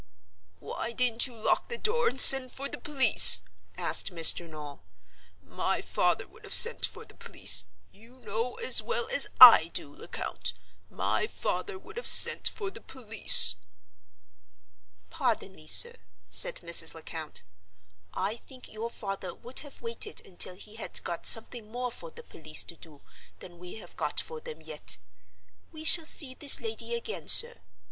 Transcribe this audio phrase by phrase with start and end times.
[0.59, 3.43] "Why didn't you lock the door and send for the police?"
[3.77, 4.49] asked Mr.
[4.49, 4.81] Noel.
[5.43, 7.65] "My father would have sent for the police.
[7.91, 10.53] You know, as well as I do, Lecount,
[10.89, 13.57] my father would have sent for the police."
[15.11, 15.97] "Pardon me, sir,"
[16.31, 16.95] said Mrs.
[16.95, 17.43] Lecount,
[18.15, 22.23] "I think your father would have waited until he had got something more for the
[22.23, 23.03] police to do
[23.37, 24.97] than we have got for them yet.
[25.71, 27.59] We shall see this lady again, sir.